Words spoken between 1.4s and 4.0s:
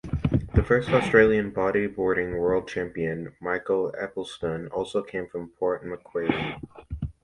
bodyboarding world champion, Michael